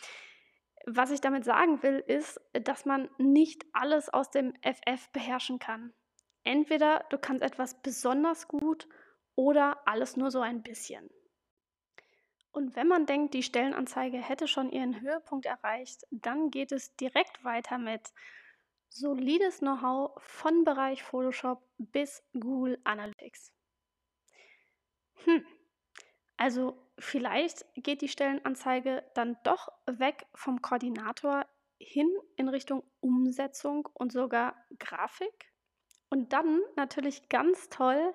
Was 0.86 1.10
ich 1.10 1.20
damit 1.20 1.44
sagen 1.44 1.82
will, 1.82 1.98
ist, 2.06 2.40
dass 2.52 2.84
man 2.84 3.08
nicht 3.18 3.64
alles 3.72 4.08
aus 4.08 4.30
dem 4.30 4.54
FF 4.62 5.10
beherrschen 5.12 5.58
kann. 5.58 5.92
Entweder 6.44 7.04
du 7.10 7.18
kannst 7.18 7.42
etwas 7.42 7.80
besonders 7.82 8.48
gut 8.48 8.88
oder 9.34 9.86
alles 9.86 10.16
nur 10.16 10.30
so 10.30 10.40
ein 10.40 10.62
bisschen. 10.62 11.10
Und 12.52 12.74
wenn 12.74 12.88
man 12.88 13.06
denkt, 13.06 13.34
die 13.34 13.42
Stellenanzeige 13.42 14.18
hätte 14.18 14.48
schon 14.48 14.70
ihren 14.70 15.00
Höhepunkt 15.00 15.46
erreicht, 15.46 16.04
dann 16.10 16.50
geht 16.50 16.72
es 16.72 16.96
direkt 16.96 17.44
weiter 17.44 17.78
mit 17.78 18.12
Solides 18.88 19.58
Know-how 19.58 20.20
von 20.22 20.64
Bereich 20.64 21.02
Photoshop 21.02 21.62
bis 21.76 22.24
Google 22.32 22.80
Analytics. 22.84 23.52
Hm, 25.24 25.44
also 26.36 26.87
vielleicht 26.98 27.64
geht 27.74 28.02
die 28.02 28.08
Stellenanzeige 28.08 29.04
dann 29.14 29.36
doch 29.44 29.68
weg 29.86 30.26
vom 30.34 30.62
Koordinator 30.62 31.46
hin 31.78 32.10
in 32.36 32.48
Richtung 32.48 32.82
Umsetzung 33.00 33.88
und 33.94 34.12
sogar 34.12 34.56
Grafik. 34.78 35.52
Und 36.10 36.32
dann 36.32 36.60
natürlich 36.76 37.28
ganz 37.28 37.68
toll 37.68 38.14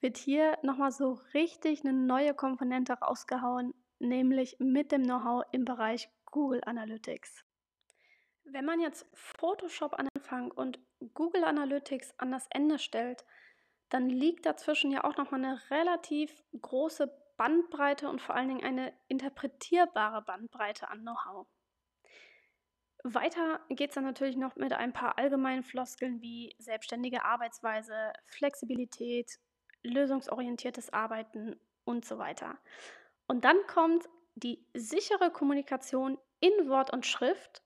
wird 0.00 0.16
hier 0.16 0.58
nochmal 0.62 0.92
so 0.92 1.18
richtig 1.34 1.84
eine 1.84 1.92
neue 1.92 2.34
Komponente 2.34 2.92
rausgehauen, 2.94 3.74
nämlich 3.98 4.56
mit 4.58 4.92
dem 4.92 5.04
Know-how 5.04 5.44
im 5.52 5.64
Bereich 5.64 6.08
Google 6.26 6.60
Analytics. 6.64 7.44
Wenn 8.44 8.64
man 8.64 8.80
jetzt 8.80 9.06
Photoshop 9.14 9.94
an 9.94 10.06
den 10.06 10.22
Anfang 10.22 10.50
und 10.50 10.78
Google 11.14 11.44
Analytics 11.44 12.14
an 12.18 12.32
das 12.32 12.46
Ende 12.50 12.78
stellt, 12.78 13.24
dann 13.88 14.08
liegt 14.08 14.46
dazwischen 14.46 14.90
ja 14.90 15.04
auch 15.04 15.16
nochmal 15.16 15.44
eine 15.44 15.70
relativ 15.70 16.44
große 16.60 17.10
Bandbreite 17.38 18.10
und 18.10 18.20
vor 18.20 18.34
allen 18.34 18.48
Dingen 18.48 18.64
eine 18.64 18.92
interpretierbare 19.08 20.20
Bandbreite 20.20 20.88
an 20.88 21.00
Know-how. 21.00 21.46
Weiter 23.04 23.60
geht 23.70 23.90
es 23.90 23.94
dann 23.94 24.04
natürlich 24.04 24.36
noch 24.36 24.56
mit 24.56 24.74
ein 24.74 24.92
paar 24.92 25.16
allgemeinen 25.16 25.62
Floskeln 25.62 26.20
wie 26.20 26.54
selbstständige 26.58 27.24
Arbeitsweise, 27.24 28.12
Flexibilität, 28.26 29.38
lösungsorientiertes 29.82 30.92
Arbeiten 30.92 31.58
und 31.84 32.04
so 32.04 32.18
weiter. 32.18 32.58
Und 33.26 33.46
dann 33.46 33.56
kommt 33.68 34.06
die 34.34 34.66
sichere 34.74 35.30
Kommunikation 35.30 36.18
in 36.40 36.68
Wort 36.68 36.92
und 36.92 37.06
Schrift 37.06 37.62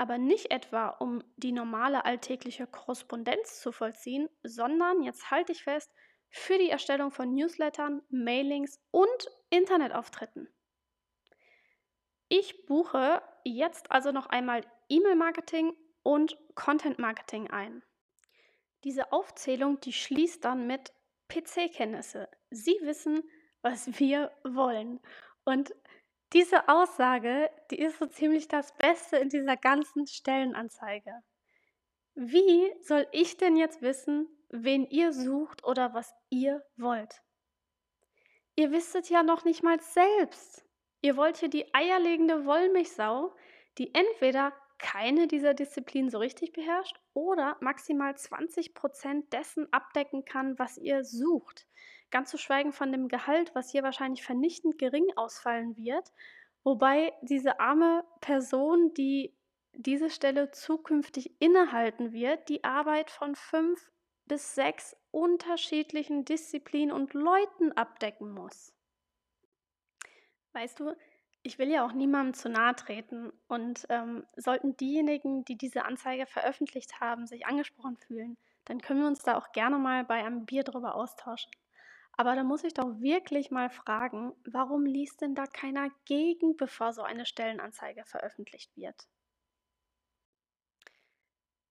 aber 0.00 0.16
nicht 0.16 0.50
etwa, 0.50 0.88
um 0.88 1.22
die 1.36 1.52
normale 1.52 2.06
alltägliche 2.06 2.66
Korrespondenz 2.66 3.60
zu 3.60 3.70
vollziehen, 3.70 4.30
sondern, 4.42 5.02
jetzt 5.02 5.30
halte 5.30 5.52
ich 5.52 5.62
fest, 5.62 5.92
für 6.30 6.58
die 6.58 6.70
Erstellung 6.70 7.10
von 7.10 7.34
Newslettern, 7.34 8.02
Mailings 8.08 8.80
und 8.90 9.30
Internetauftritten. 9.50 10.48
Ich 12.28 12.66
buche 12.66 13.22
jetzt 13.44 13.90
also 13.90 14.12
noch 14.12 14.26
einmal 14.26 14.64
E-Mail-Marketing 14.88 15.74
und 16.02 16.38
Content-Marketing 16.54 17.50
ein. 17.50 17.82
Diese 18.84 19.12
Aufzählung, 19.12 19.80
die 19.80 19.92
schließt 19.92 20.44
dann 20.44 20.66
mit 20.66 20.92
PC-Kenntnisse. 21.28 22.28
Sie 22.50 22.78
wissen, 22.82 23.22
was 23.62 23.98
wir 23.98 24.32
wollen. 24.44 25.00
Und 25.44 25.74
diese 26.32 26.68
Aussage, 26.68 27.50
die 27.70 27.80
ist 27.80 27.98
so 27.98 28.06
ziemlich 28.06 28.46
das 28.48 28.76
Beste 28.76 29.16
in 29.16 29.28
dieser 29.28 29.56
ganzen 29.56 30.06
Stellenanzeige. 30.06 31.12
Wie 32.14 32.72
soll 32.80 33.06
ich 33.12 33.36
denn 33.36 33.56
jetzt 33.56 33.82
wissen, 33.82 34.28
wen 34.50 34.86
ihr 34.86 35.12
sucht 35.12 35.64
oder 35.64 35.94
was 35.94 36.12
ihr 36.28 36.64
wollt? 36.76 37.22
Ihr 38.56 38.72
wisstet 38.72 39.08
ja 39.08 39.22
noch 39.22 39.44
nicht 39.44 39.62
mal 39.62 39.80
selbst. 39.80 40.64
Ihr 41.00 41.16
wollt 41.16 41.38
hier 41.38 41.48
die 41.48 41.72
eierlegende 41.72 42.44
Wollmilchsau, 42.44 43.34
die 43.78 43.94
entweder 43.94 44.52
keine 44.78 45.26
dieser 45.28 45.54
Disziplinen 45.54 46.10
so 46.10 46.18
richtig 46.18 46.52
beherrscht 46.52 46.96
oder 47.14 47.56
maximal 47.60 48.12
20% 48.12 49.30
dessen 49.30 49.70
abdecken 49.72 50.24
kann, 50.24 50.58
was 50.58 50.78
ihr 50.78 51.04
sucht. 51.04 51.66
Ganz 52.10 52.30
zu 52.30 52.38
schweigen 52.38 52.72
von 52.72 52.90
dem 52.90 53.08
Gehalt, 53.08 53.54
was 53.54 53.70
hier 53.70 53.82
wahrscheinlich 53.82 54.24
vernichtend 54.24 54.78
gering 54.78 55.06
ausfallen 55.16 55.76
wird, 55.76 56.12
wobei 56.64 57.12
diese 57.22 57.60
arme 57.60 58.04
Person, 58.20 58.92
die 58.94 59.36
diese 59.72 60.10
Stelle 60.10 60.50
zukünftig 60.50 61.40
innehalten 61.40 62.12
wird, 62.12 62.48
die 62.48 62.64
Arbeit 62.64 63.10
von 63.10 63.36
fünf 63.36 63.90
bis 64.30 64.54
sechs 64.54 64.96
unterschiedlichen 65.10 66.24
Disziplinen 66.24 66.94
und 66.94 67.14
Leuten 67.14 67.72
abdecken 67.72 68.30
muss. 68.30 68.72
Weißt 70.52 70.78
du, 70.78 70.94
ich 71.42 71.58
will 71.58 71.68
ja 71.68 71.84
auch 71.84 71.92
niemandem 71.92 72.34
zu 72.34 72.48
nahe 72.48 72.76
treten 72.76 73.32
und 73.48 73.86
ähm, 73.88 74.24
sollten 74.36 74.76
diejenigen, 74.76 75.44
die 75.46 75.58
diese 75.58 75.84
Anzeige 75.84 76.26
veröffentlicht 76.26 77.00
haben, 77.00 77.26
sich 77.26 77.44
angesprochen 77.44 77.96
fühlen, 77.96 78.36
dann 78.66 78.80
können 78.80 79.00
wir 79.00 79.08
uns 79.08 79.24
da 79.24 79.36
auch 79.36 79.50
gerne 79.50 79.78
mal 79.78 80.04
bei 80.04 80.24
einem 80.24 80.46
Bier 80.46 80.62
drüber 80.62 80.94
austauschen. 80.94 81.50
Aber 82.12 82.36
da 82.36 82.44
muss 82.44 82.62
ich 82.62 82.74
doch 82.74 83.00
wirklich 83.00 83.50
mal 83.50 83.68
fragen, 83.68 84.32
warum 84.44 84.86
liest 84.86 85.22
denn 85.22 85.34
da 85.34 85.46
keiner 85.46 85.88
gegen, 86.04 86.56
bevor 86.56 86.92
so 86.92 87.02
eine 87.02 87.26
Stellenanzeige 87.26 88.04
veröffentlicht 88.04 88.76
wird? 88.76 89.08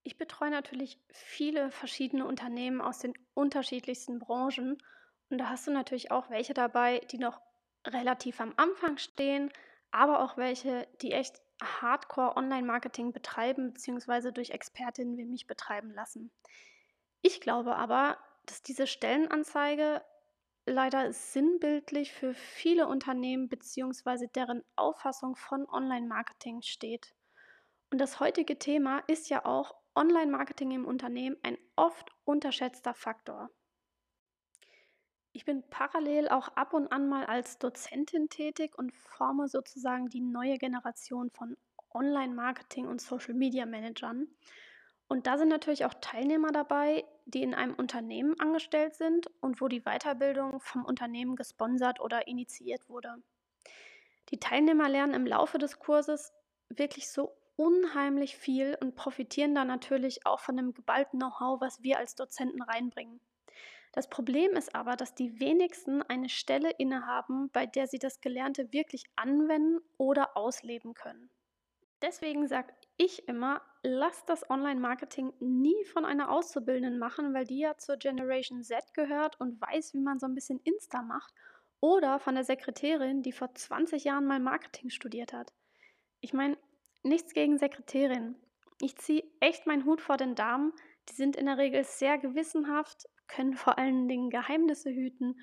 Ich 0.10 0.18
betreue 0.18 0.50
natürlich 0.50 1.00
viele 1.12 1.70
verschiedene 1.70 2.25
Unternehmen 2.25 2.82
aus 2.82 2.98
den 2.98 3.13
unterschiedlichsten 3.36 4.18
Branchen 4.18 4.82
und 5.30 5.38
da 5.38 5.50
hast 5.50 5.68
du 5.68 5.72
natürlich 5.72 6.10
auch 6.10 6.32
welche 6.32 6.56
dabei, 6.56 6.98
die 7.12 7.20
noch 7.20 7.39
relativ 7.86 8.42
am 8.42 8.56
Anfang 8.58 8.98
stehen, 8.98 9.51
aber 9.92 10.24
auch 10.24 10.36
welche, 10.36 10.88
die 11.04 11.12
echt 11.12 11.44
Hardcore 11.62 12.38
Online-Marketing 12.38 13.13
betreiben, 13.13 13.72
beziehungsweise 13.72 14.34
durch 14.34 14.50
Expertinnen 14.50 15.16
wie 15.16 15.25
mich 15.25 15.46
betreiben 15.46 15.94
lassen. 15.94 16.32
Ich 17.22 17.39
glaube 17.39 17.75
aber, 17.75 18.18
dass 18.48 18.63
diese 18.63 18.88
Stellenanzeige 18.88 20.01
leider 20.66 21.13
sinnbildlich 21.13 22.13
für 22.13 22.34
viele 22.34 22.88
Unternehmen 22.88 23.48
beziehungsweise 23.48 24.28
deren 24.28 24.63
Auffassung 24.75 25.36
von 25.36 25.70
Online-Marketing 25.70 26.63
steht. 26.63 27.13
Und 27.92 28.00
das 28.00 28.20
heutige 28.20 28.58
Thema 28.58 29.04
ist 29.06 29.30
ja 29.30 29.46
auch 29.46 29.78
Online-Marketing 29.96 30.72
im 30.72 30.86
Unternehmen 30.86 31.38
ein 31.43 31.58
oft 31.75 32.12
unterschätzter 32.24 32.93
Faktor. 32.93 33.50
Ich 35.31 35.46
bin 35.46 35.63
parallel 35.69 36.27
auch 36.29 36.50
ab 36.50 36.74
und 36.74 36.91
an 36.91 37.08
mal 37.08 37.25
als 37.25 37.60
Dozentin 37.60 38.29
tätig 38.29 38.77
und 38.77 38.93
forme 38.93 39.48
sozusagen 39.48 40.10
die 40.10 40.22
neue 40.22 40.58
Generation 40.58 41.29
von 41.29 41.55
Online-Marketing 41.93 42.88
und 42.88 43.01
Social-Media-Managern. 43.01 44.27
Und 45.08 45.25
da 45.25 45.38
sind 45.38 45.50
natürlich 45.50 45.86
auch 45.86 45.93
Teilnehmer 45.96 46.51
dabei, 46.51 47.03
die 47.25 47.41
in 47.41 47.55
einem 47.55 47.74
Unternehmen 47.74 48.39
angestellt 48.39 48.96
sind 48.96 49.27
und 49.41 49.60
wo 49.60 49.67
die 49.67 49.81
Weiterbildung 49.81 50.60
vom 50.60 50.86
Unternehmen 50.86 51.36
gesponsert 51.36 52.00
oder 52.00 52.27
initiiert 52.27 52.88
wurde. 52.89 53.15
Die 54.29 54.39
Teilnehmer 54.39 54.88
lernen 54.88 55.15
im 55.15 55.25
Laufe 55.25 55.58
des 55.58 55.79
Kurses 55.79 56.31
wirklich 56.69 57.10
so 57.10 57.36
unheimlich 57.60 58.38
viel 58.38 58.78
und 58.80 58.96
profitieren 58.96 59.54
da 59.54 59.66
natürlich 59.66 60.25
auch 60.25 60.39
von 60.39 60.56
dem 60.56 60.74
geballten 60.74 61.20
Know-how, 61.20 61.60
was 61.60 61.84
wir 61.84 61.98
als 61.98 62.16
Dozenten 62.16 62.62
reinbringen. 62.62 63.20
Das 63.92 64.08
Problem 64.08 64.51
ist 64.51 64.74
aber, 64.75 64.96
dass 64.96 65.13
die 65.13 65.42
wenigsten 65.42 66.01
eine 66.04 66.30
Stelle 66.30 66.72
innehaben, 66.78 67.50
bei 67.51 67.66
der 67.66 67.88
sie 67.88 68.00
das 68.00 68.22
Gelernte 68.22 68.72
wirklich 68.72 69.04
anwenden 69.18 69.80
oder 69.98 70.38
ausleben 70.38 70.94
können. 70.94 71.30
Deswegen 72.01 72.48
sage 72.48 72.74
ich 72.96 73.28
immer, 73.28 73.62
lasst 73.84 74.30
das 74.30 74.50
Online-Marketing 74.50 75.34
nie 75.42 75.84
von 75.92 76.06
einer 76.06 76.32
Auszubildenden 76.32 76.98
machen, 76.98 77.34
weil 77.34 77.44
die 77.44 77.60
ja 77.60 77.75
zur 77.75 77.98
Generation 77.98 78.63
Z 78.63 78.94
gehört 78.94 79.38
und 79.42 79.60
weiß, 79.60 79.94
wie 79.94 80.00
man 80.00 80.18
so 80.18 80.28
ein 80.28 80.36
bisschen 80.36 80.62
Insta 80.63 81.01
macht. 81.01 81.34
Oder 81.82 82.20
von 82.20 82.36
der 82.36 82.46
Sekretärin, 82.46 83.22
die 83.22 83.34
vor 83.34 83.54
20 83.54 84.06
Jahren 84.06 84.25
mal 84.25 84.39
Marketing 84.39 84.89
studiert 84.89 85.34
hat. 85.34 85.51
Ich 86.22 86.32
meine, 86.32 86.58
nichts 87.03 87.34
gegen 87.34 87.58
Sekretärin. 87.58 88.36
Ich 88.82 88.96
ziehe 88.98 89.24
echt 89.39 89.68
meinen 89.68 89.86
Hut 89.86 90.01
vor 90.01 90.18
den 90.18 90.36
Damen. 90.36 90.74
Die 91.10 91.13
sind 91.13 91.36
in 91.36 91.48
der 91.48 91.58
Regel 91.58 91.84
sehr 91.84 92.18
gewissenhaft, 92.18 93.10
können 93.27 93.56
vor 93.56 93.77
allen 93.77 94.08
Dingen 94.08 94.29
Geheimnisse 94.29 94.89
hüten 94.91 95.39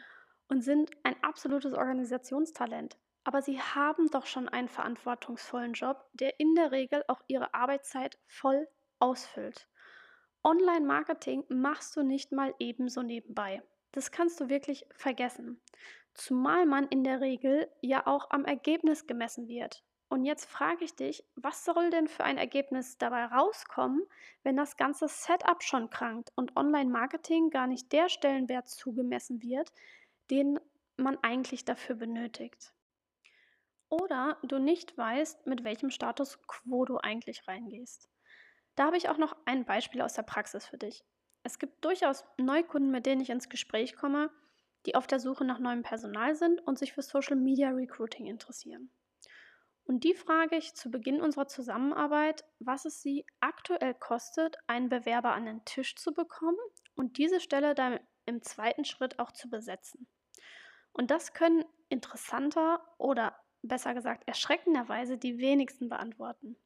und 0.48 0.62
sind 0.62 0.90
ein 1.02 1.16
absolutes 1.22 1.74
Organisationstalent. 1.74 2.96
Aber 3.24 3.42
sie 3.42 3.60
haben 3.60 4.08
doch 4.10 4.26
schon 4.26 4.48
einen 4.48 4.68
verantwortungsvollen 4.68 5.72
Job, 5.72 6.08
der 6.12 6.38
in 6.38 6.54
der 6.54 6.70
Regel 6.70 7.02
auch 7.08 7.20
ihre 7.26 7.52
Arbeitszeit 7.54 8.18
voll 8.26 8.68
ausfüllt. 9.00 9.68
Online-Marketing 10.44 11.44
machst 11.48 11.96
du 11.96 12.02
nicht 12.02 12.30
mal 12.30 12.54
ebenso 12.60 13.02
nebenbei. 13.02 13.62
das 13.92 14.10
kannst 14.10 14.38
du 14.40 14.50
wirklich 14.50 14.86
vergessen. 14.94 15.60
Zumal 16.12 16.66
man 16.66 16.86
in 16.88 17.02
der 17.02 17.20
Regel 17.20 17.66
ja 17.80 18.06
auch 18.06 18.30
am 18.30 18.44
Ergebnis 18.44 19.06
gemessen 19.06 19.48
wird. 19.48 19.85
Und 20.08 20.24
jetzt 20.24 20.44
frage 20.44 20.84
ich 20.84 20.94
dich, 20.94 21.24
was 21.34 21.64
soll 21.64 21.90
denn 21.90 22.06
für 22.06 22.22
ein 22.22 22.38
Ergebnis 22.38 22.96
dabei 22.96 23.24
rauskommen, 23.24 24.06
wenn 24.44 24.56
das 24.56 24.76
ganze 24.76 25.08
Setup 25.08 25.62
schon 25.62 25.90
krankt 25.90 26.32
und 26.36 26.56
Online-Marketing 26.56 27.50
gar 27.50 27.66
nicht 27.66 27.92
der 27.92 28.08
Stellenwert 28.08 28.68
zugemessen 28.68 29.42
wird, 29.42 29.72
den 30.30 30.60
man 30.96 31.18
eigentlich 31.22 31.64
dafür 31.64 31.96
benötigt? 31.96 32.72
Oder 33.88 34.38
du 34.42 34.58
nicht 34.58 34.96
weißt, 34.96 35.46
mit 35.46 35.64
welchem 35.64 35.90
Status 35.90 36.40
quo 36.46 36.84
du 36.84 36.98
eigentlich 36.98 37.46
reingehst. 37.48 38.08
Da 38.76 38.86
habe 38.86 38.96
ich 38.96 39.08
auch 39.08 39.18
noch 39.18 39.36
ein 39.44 39.64
Beispiel 39.64 40.02
aus 40.02 40.14
der 40.14 40.22
Praxis 40.22 40.66
für 40.66 40.78
dich. 40.78 41.04
Es 41.42 41.58
gibt 41.58 41.84
durchaus 41.84 42.24
Neukunden, 42.36 42.90
mit 42.90 43.06
denen 43.06 43.20
ich 43.20 43.30
ins 43.30 43.48
Gespräch 43.48 43.96
komme, 43.96 44.30
die 44.84 44.94
auf 44.94 45.06
der 45.06 45.20
Suche 45.20 45.44
nach 45.44 45.58
neuem 45.58 45.82
Personal 45.82 46.34
sind 46.34 46.60
und 46.66 46.78
sich 46.78 46.92
für 46.92 47.02
Social 47.02 47.36
Media 47.36 47.70
Recruiting 47.70 48.26
interessieren. 48.26 48.90
Und 49.86 50.02
die 50.02 50.14
frage 50.14 50.56
ich 50.56 50.74
zu 50.74 50.90
Beginn 50.90 51.20
unserer 51.20 51.46
Zusammenarbeit, 51.46 52.44
was 52.58 52.84
es 52.84 53.02
sie 53.02 53.24
aktuell 53.38 53.94
kostet, 53.94 54.58
einen 54.66 54.88
Bewerber 54.88 55.32
an 55.32 55.46
den 55.46 55.64
Tisch 55.64 55.94
zu 55.94 56.12
bekommen 56.12 56.58
und 56.96 57.18
diese 57.18 57.40
Stelle 57.40 57.74
dann 57.76 58.00
im 58.24 58.42
zweiten 58.42 58.84
Schritt 58.84 59.20
auch 59.20 59.30
zu 59.30 59.48
besetzen. 59.48 60.08
Und 60.92 61.12
das 61.12 61.34
können 61.34 61.64
interessanter 61.88 62.84
oder 62.98 63.38
besser 63.62 63.94
gesagt 63.94 64.26
erschreckenderweise 64.26 65.18
die 65.18 65.38
wenigsten 65.38 65.88
beantworten. 65.88 66.56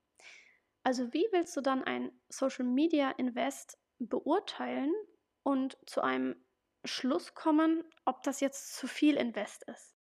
Also 0.82 1.12
wie 1.12 1.26
willst 1.30 1.54
du 1.56 1.60
dann 1.60 1.84
ein 1.84 2.10
Social 2.30 2.64
Media 2.64 3.10
Invest 3.10 3.78
beurteilen 3.98 4.94
und 5.42 5.76
zu 5.84 6.00
einem 6.00 6.42
Schluss 6.86 7.34
kommen, 7.34 7.84
ob 8.06 8.22
das 8.22 8.40
jetzt 8.40 8.76
zu 8.76 8.86
viel 8.86 9.16
Invest 9.16 9.62
ist? 9.64 10.00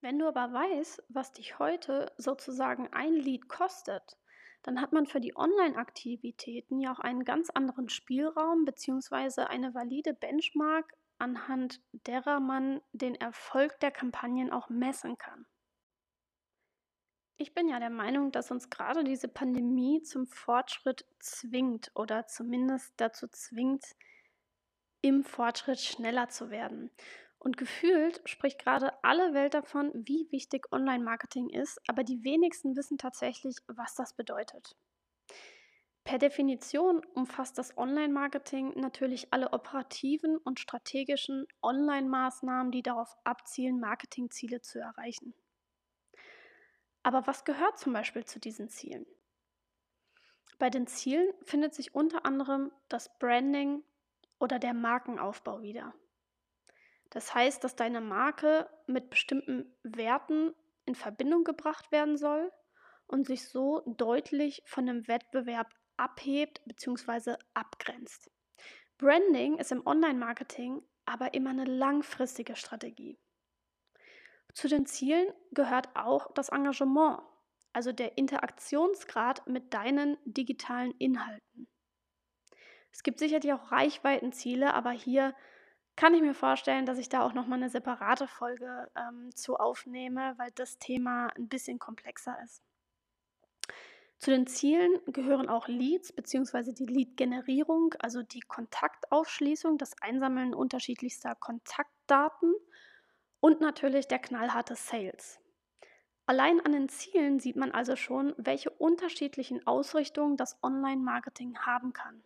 Wenn 0.00 0.18
du 0.18 0.26
aber 0.26 0.52
weißt, 0.52 1.02
was 1.08 1.32
dich 1.32 1.58
heute 1.58 2.12
sozusagen 2.16 2.88
ein 2.92 3.12
Lied 3.12 3.48
kostet, 3.48 4.16
dann 4.62 4.80
hat 4.80 4.92
man 4.92 5.06
für 5.06 5.20
die 5.20 5.36
Online-Aktivitäten 5.36 6.80
ja 6.80 6.92
auch 6.92 7.00
einen 7.00 7.24
ganz 7.24 7.50
anderen 7.50 7.88
Spielraum 7.88 8.64
bzw. 8.64 9.42
eine 9.42 9.74
valide 9.74 10.14
Benchmark, 10.14 10.94
anhand 11.18 11.80
derer 11.92 12.40
man 12.40 12.80
den 12.92 13.14
Erfolg 13.14 13.78
der 13.80 13.90
Kampagnen 13.90 14.50
auch 14.50 14.70
messen 14.70 15.18
kann. 15.18 15.46
Ich 17.36 17.54
bin 17.54 17.68
ja 17.68 17.78
der 17.78 17.90
Meinung, 17.90 18.32
dass 18.32 18.50
uns 18.50 18.68
gerade 18.68 19.02
diese 19.02 19.28
Pandemie 19.28 20.02
zum 20.02 20.26
Fortschritt 20.26 21.06
zwingt 21.20 21.90
oder 21.94 22.26
zumindest 22.26 22.92
dazu 22.98 23.28
zwingt, 23.28 23.84
im 25.02 25.24
Fortschritt 25.24 25.80
schneller 25.80 26.28
zu 26.28 26.50
werden. 26.50 26.90
Und 27.40 27.56
gefühlt 27.56 28.20
spricht 28.26 28.62
gerade 28.62 28.92
alle 29.02 29.32
Welt 29.32 29.54
davon, 29.54 29.90
wie 29.94 30.30
wichtig 30.30 30.70
Online-Marketing 30.72 31.48
ist, 31.48 31.80
aber 31.88 32.04
die 32.04 32.22
wenigsten 32.22 32.76
wissen 32.76 32.98
tatsächlich, 32.98 33.56
was 33.66 33.94
das 33.94 34.14
bedeutet. 34.14 34.76
Per 36.04 36.18
Definition 36.18 37.02
umfasst 37.14 37.56
das 37.56 37.76
Online-Marketing 37.78 38.78
natürlich 38.78 39.32
alle 39.32 39.54
operativen 39.54 40.36
und 40.36 40.60
strategischen 40.60 41.46
Online-Maßnahmen, 41.62 42.72
die 42.72 42.82
darauf 42.82 43.16
abzielen, 43.24 43.80
Marketingziele 43.80 44.60
zu 44.60 44.78
erreichen. 44.78 45.32
Aber 47.02 47.26
was 47.26 47.44
gehört 47.44 47.78
zum 47.78 47.94
Beispiel 47.94 48.24
zu 48.26 48.38
diesen 48.38 48.68
Zielen? 48.68 49.06
Bei 50.58 50.68
den 50.68 50.86
Zielen 50.86 51.32
findet 51.42 51.74
sich 51.74 51.94
unter 51.94 52.26
anderem 52.26 52.70
das 52.90 53.18
Branding 53.18 53.82
oder 54.38 54.58
der 54.58 54.74
Markenaufbau 54.74 55.62
wieder. 55.62 55.94
Das 57.10 57.34
heißt, 57.34 57.62
dass 57.62 57.76
deine 57.76 58.00
Marke 58.00 58.68
mit 58.86 59.10
bestimmten 59.10 59.76
Werten 59.82 60.54
in 60.84 60.94
Verbindung 60.94 61.44
gebracht 61.44 61.92
werden 61.92 62.16
soll 62.16 62.52
und 63.06 63.26
sich 63.26 63.48
so 63.48 63.82
deutlich 63.86 64.62
von 64.64 64.86
dem 64.86 65.06
Wettbewerb 65.08 65.68
abhebt 65.96 66.62
bzw. 66.64 67.34
abgrenzt. 67.54 68.30
Branding 68.98 69.58
ist 69.58 69.72
im 69.72 69.86
Online-Marketing 69.86 70.82
aber 71.04 71.34
immer 71.34 71.50
eine 71.50 71.64
langfristige 71.64 72.54
Strategie. 72.54 73.18
Zu 74.54 74.68
den 74.68 74.86
Zielen 74.86 75.32
gehört 75.52 75.88
auch 75.94 76.32
das 76.34 76.48
Engagement, 76.50 77.20
also 77.72 77.92
der 77.92 78.18
Interaktionsgrad 78.18 79.46
mit 79.46 79.74
deinen 79.74 80.18
digitalen 80.24 80.92
Inhalten. 80.98 81.68
Es 82.92 83.02
gibt 83.02 83.18
sicherlich 83.20 83.52
auch 83.52 83.70
Reichweitenziele, 83.72 84.74
aber 84.74 84.90
hier 84.90 85.34
kann 86.00 86.14
ich 86.14 86.22
mir 86.22 86.32
vorstellen, 86.32 86.86
dass 86.86 86.96
ich 86.96 87.10
da 87.10 87.20
auch 87.20 87.34
noch 87.34 87.46
mal 87.46 87.56
eine 87.56 87.68
separate 87.68 88.26
Folge 88.26 88.90
ähm, 88.96 89.36
zu 89.36 89.56
aufnehme, 89.58 90.32
weil 90.38 90.50
das 90.54 90.78
Thema 90.78 91.28
ein 91.36 91.46
bisschen 91.46 91.78
komplexer 91.78 92.38
ist. 92.42 92.62
Zu 94.18 94.30
den 94.30 94.46
Zielen 94.46 94.98
gehören 95.08 95.50
auch 95.50 95.68
Leads 95.68 96.14
bzw. 96.14 96.72
die 96.72 96.86
Lead-Generierung, 96.86 97.92
also 97.98 98.22
die 98.22 98.40
Kontaktausschließung, 98.40 99.76
das 99.76 99.92
Einsammeln 100.00 100.54
unterschiedlichster 100.54 101.34
Kontaktdaten 101.34 102.54
und 103.40 103.60
natürlich 103.60 104.08
der 104.08 104.20
knallharte 104.20 104.76
Sales. 104.76 105.38
Allein 106.24 106.64
an 106.64 106.72
den 106.72 106.88
Zielen 106.88 107.40
sieht 107.40 107.56
man 107.56 107.72
also 107.72 107.94
schon, 107.94 108.32
welche 108.38 108.70
unterschiedlichen 108.70 109.66
Ausrichtungen 109.66 110.38
das 110.38 110.58
Online-Marketing 110.62 111.58
haben 111.58 111.92
kann. 111.92 112.22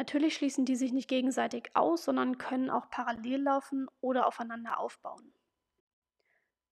Natürlich 0.00 0.34
schließen 0.34 0.64
die 0.64 0.76
sich 0.76 0.92
nicht 0.92 1.10
gegenseitig 1.10 1.76
aus, 1.76 2.04
sondern 2.04 2.38
können 2.38 2.70
auch 2.70 2.88
parallel 2.88 3.42
laufen 3.42 3.86
oder 4.00 4.26
aufeinander 4.26 4.80
aufbauen. 4.80 5.34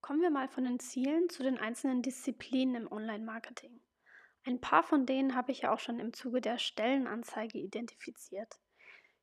Kommen 0.01 0.23
wir 0.23 0.31
mal 0.31 0.49
von 0.49 0.65
den 0.65 0.81
Zielen 0.81 1.29
zu 1.29 1.43
den 1.43 1.59
einzelnen 1.59 2.01
Disziplinen 2.01 2.75
im 2.75 2.91
Online-Marketing. 2.91 3.83
Ein 4.47 4.63
paar 4.63 4.83
von 4.83 5.05
denen 5.05 5.35
habe 5.35 5.53
ich 5.53 5.61
ja 5.61 5.75
auch 5.75 5.79
schon 5.79 6.01
im 6.01 6.15
Zuge 6.15 6.41
der 6.41 6.57
Stellenanzeige 6.57 7.59
identifiziert. 7.59 8.59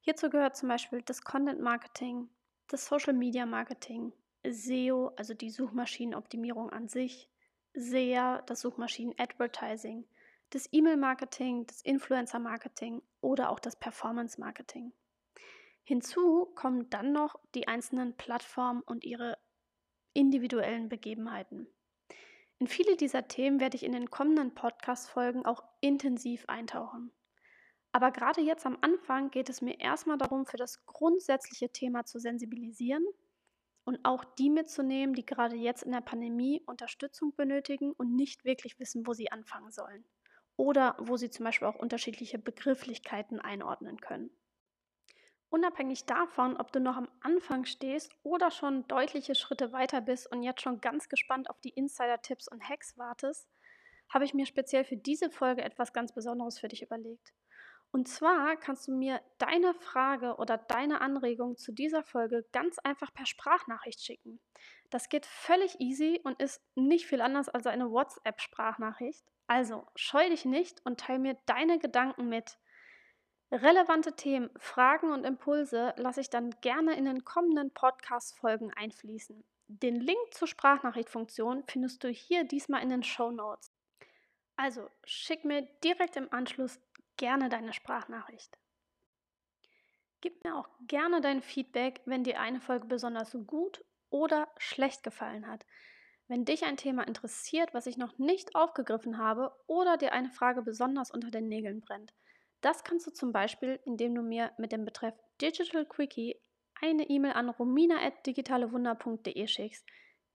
Hierzu 0.02 0.30
gehört 0.30 0.56
zum 0.56 0.70
Beispiel 0.70 1.02
das 1.02 1.24
Content 1.24 1.62
Marketing, 1.62 2.30
das 2.68 2.86
Social 2.86 3.14
Media 3.14 3.48
Marketing, 3.48 4.14
SEO, 4.48 5.14
also 5.16 5.34
die 5.34 5.50
Suchmaschinenoptimierung 5.50 6.70
an 6.70 6.90
sich, 6.90 7.28
SEA, 7.74 8.44
das 8.44 8.62
Suchmaschinen 8.62 9.16
Advertising, 9.18 10.08
das 10.56 10.70
E-Mail-Marketing, 10.72 11.68
das 11.68 11.82
Influencer-Marketing 11.82 13.02
oder 13.20 13.50
auch 13.50 13.60
das 13.60 13.76
Performance-Marketing. 13.76 14.94
Hinzu 15.84 16.46
kommen 16.56 16.90
dann 16.90 17.12
noch 17.12 17.36
die 17.54 17.68
einzelnen 17.68 18.16
Plattformen 18.16 18.82
und 18.82 19.04
ihre 19.04 19.38
individuellen 20.14 20.88
Begebenheiten. 20.88 21.68
In 22.58 22.68
viele 22.68 22.96
dieser 22.96 23.28
Themen 23.28 23.60
werde 23.60 23.76
ich 23.76 23.84
in 23.84 23.92
den 23.92 24.10
kommenden 24.10 24.56
Podcast-Folgen 24.56 25.46
auch 25.46 25.62
intensiv 25.82 26.46
eintauchen. 26.48 27.12
Aber 27.92 28.12
gerade 28.12 28.40
jetzt 28.40 28.66
am 28.66 28.78
Anfang 28.80 29.32
geht 29.32 29.50
es 29.50 29.62
mir 29.62 29.82
erstmal 29.82 30.18
darum, 30.18 30.46
für 30.46 30.58
das 30.58 30.86
grundsätzliche 30.86 31.70
Thema 31.70 32.06
zu 32.06 32.18
sensibilisieren 32.18 33.06
und 33.84 34.00
auch 34.06 34.24
die 34.24 34.50
mitzunehmen, 34.50 35.16
die 35.16 35.26
gerade 35.26 35.58
jetzt 35.58 35.84
in 35.84 35.92
der 35.92 36.00
Pandemie 36.00 36.62
Unterstützung 36.66 37.36
benötigen 37.36 37.92
und 37.92 38.16
nicht 38.16 38.46
wirklich 38.46 38.80
wissen, 38.80 39.06
wo 39.06 39.12
sie 39.12 39.34
anfangen 39.34 39.74
sollen 39.74 40.06
oder 40.58 40.96
wo 41.00 41.18
sie 41.18 41.30
zum 41.30 41.46
Beispiel 41.46 41.68
auch 41.68 41.76
unterschiedliche 41.76 42.40
Begrifflichkeiten 42.40 43.40
einordnen 43.40 44.00
können. 44.00 44.30
Unabhängig 45.50 46.06
davon, 46.06 46.58
ob 46.58 46.72
du 46.72 46.80
noch 46.80 46.98
am 46.98 47.08
Anfang 47.22 47.66
stehst 47.66 48.12
oder 48.24 48.52
schon 48.52 48.88
deutliche 48.88 49.36
Schritte 49.36 49.72
weiter 49.72 50.02
bist 50.02 50.30
und 50.32 50.44
jetzt 50.44 50.62
schon 50.62 50.82
ganz 50.82 51.08
gespannt 51.08 51.50
auf 51.50 51.60
die 51.62 51.70
Insider-Tipps 51.70 52.48
und 52.48 52.68
Hacks 52.68 52.98
wartest, 52.98 53.48
habe 54.10 54.26
ich 54.26 54.34
mir 54.34 54.46
speziell 54.46 54.84
für 54.84 54.98
diese 54.98 55.30
Folge 55.30 55.64
etwas 55.64 55.94
ganz 55.94 56.14
Besonderes 56.14 56.60
für 56.60 56.68
dich 56.68 56.82
überlegt. 56.82 57.34
Und 57.92 58.10
zwar 58.10 58.58
kannst 58.58 58.88
du 58.88 58.92
mir 58.92 59.22
deine 59.38 59.74
Frage 59.76 60.36
oder 60.36 60.58
deine 60.58 61.00
Anregung 61.00 61.56
zu 61.56 61.72
dieser 61.72 62.04
Folge 62.04 62.46
ganz 62.52 62.78
einfach 62.80 63.14
per 63.14 63.26
Sprachnachricht 63.26 64.04
schicken. 64.04 64.42
Das 64.90 65.08
geht 65.08 65.26
völlig 65.26 65.80
easy 65.80 66.20
und 66.24 66.42
ist 66.42 66.62
nicht 66.76 67.06
viel 67.06 67.22
anders 67.22 67.48
als 67.48 67.68
eine 67.68 67.90
WhatsApp-Sprachnachricht. 67.90 69.24
Also 69.48 69.88
scheu 69.96 70.30
dich 70.30 70.46
nicht 70.46 70.82
und 70.86 71.00
teile 71.00 71.20
mir 71.20 71.38
deine 71.46 71.80
Gedanken 71.80 72.30
mit. 72.30 72.58
Relevante 73.52 74.16
Themen, 74.16 74.50
Fragen 74.58 75.12
und 75.12 75.24
Impulse 75.24 75.94
lasse 75.98 76.22
ich 76.22 76.30
dann 76.30 76.50
gerne 76.62 76.98
in 76.98 77.06
den 77.06 77.24
kommenden 77.24 77.72
Podcast-Folgen 77.72 78.74
einfließen. 78.74 79.44
Den 79.68 79.96
Link 79.96 80.34
zur 80.34 80.48
Sprachnachrichtfunktion 80.48 81.64
findest 81.68 82.04
du 82.04 82.10
hier 82.10 82.44
diesmal 82.44 82.82
in 82.82 82.90
den 82.90 83.04
Show 83.04 83.32
Notes. 83.32 83.72
Also 84.56 84.90
schick 85.04 85.46
mir 85.46 85.62
direkt 85.84 86.16
im 86.16 86.32
Anschluss 86.32 86.80
gerne 87.18 87.50
deine 87.50 87.74
Sprachnachricht. 87.74 88.58
Gib 90.22 90.44
mir 90.44 90.56
auch 90.56 90.70
gerne 90.88 91.22
dein 91.22 91.42
Feedback, 91.42 92.02
wenn 92.06 92.24
dir 92.24 92.40
eine 92.40 92.62
Folge 92.62 92.88
besonders 92.88 93.38
gut 93.46 93.84
oder 94.10 94.48
schlecht 94.58 95.04
gefallen 95.04 95.48
hat. 95.48 95.66
Wenn 96.28 96.44
dich 96.44 96.64
ein 96.64 96.78
Thema 96.78 97.08
interessiert, 97.08 97.74
was 97.74 97.86
ich 97.86 97.98
noch 97.98 98.18
nicht 98.18 98.56
aufgegriffen 98.56 99.20
habe 99.20 99.52
oder 99.68 99.96
dir 99.98 100.12
eine 100.12 100.32
Frage 100.32 100.64
besonders 100.64 101.12
unter 101.12 101.30
den 101.30 101.48
Nägeln 101.48 101.82
brennt, 101.82 102.14
das 102.62 102.84
kannst 102.84 103.06
du 103.06 103.12
zum 103.12 103.32
Beispiel, 103.32 103.80
indem 103.86 104.16
du 104.16 104.24
mir 104.24 104.52
mit 104.58 104.72
dem 104.72 104.86
Betreff 104.86 105.14
Digital 105.40 105.86
Quickie 105.86 106.42
eine 106.82 107.08
E-Mail 107.10 107.34
an 107.34 107.50
romina.digitalewunder.de 107.50 109.48
schickst. 109.48 109.86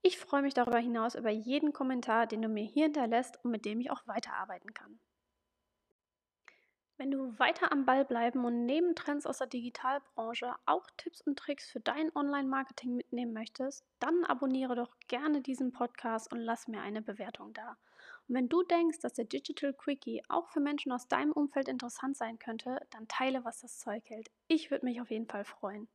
Ich 0.01 0.17
freue 0.17 0.41
mich 0.41 0.53
darüber 0.53 0.79
hinaus 0.79 1.15
über 1.15 1.29
jeden 1.29 1.73
Kommentar, 1.73 2.25
den 2.25 2.41
du 2.41 2.47
mir 2.47 2.63
hier 2.63 2.85
hinterlässt 2.85 3.43
und 3.43 3.51
mit 3.51 3.65
dem 3.65 3.81
ich 3.81 3.91
auch 3.91 4.07
weiterarbeiten 4.07 4.73
kann. 4.73 4.99
Wenn 7.01 7.09
du 7.09 7.33
weiter 7.39 7.71
am 7.71 7.83
Ball 7.83 8.05
bleiben 8.05 8.45
und 8.45 8.67
neben 8.67 8.93
Trends 8.93 9.25
aus 9.25 9.39
der 9.39 9.47
Digitalbranche 9.47 10.53
auch 10.67 10.85
Tipps 10.97 11.21
und 11.21 11.35
Tricks 11.35 11.67
für 11.67 11.79
dein 11.79 12.15
Online-Marketing 12.15 12.95
mitnehmen 12.95 13.33
möchtest, 13.33 13.83
dann 13.99 14.23
abonniere 14.25 14.75
doch 14.75 14.95
gerne 15.07 15.41
diesen 15.41 15.71
Podcast 15.71 16.31
und 16.31 16.37
lass 16.37 16.67
mir 16.67 16.79
eine 16.79 17.01
Bewertung 17.01 17.53
da. 17.53 17.75
Und 18.27 18.35
wenn 18.35 18.49
du 18.49 18.61
denkst, 18.61 18.99
dass 18.99 19.13
der 19.13 19.25
Digital 19.25 19.73
Quickie 19.73 20.21
auch 20.29 20.49
für 20.49 20.59
Menschen 20.59 20.91
aus 20.91 21.07
deinem 21.07 21.31
Umfeld 21.31 21.69
interessant 21.69 22.17
sein 22.17 22.37
könnte, 22.37 22.77
dann 22.91 23.07
teile, 23.07 23.43
was 23.43 23.61
das 23.61 23.79
Zeug 23.79 24.07
hält. 24.07 24.29
Ich 24.47 24.69
würde 24.69 24.85
mich 24.85 25.01
auf 25.01 25.09
jeden 25.09 25.25
Fall 25.25 25.43
freuen. 25.43 25.87